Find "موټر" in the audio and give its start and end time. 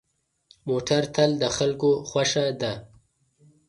0.69-1.03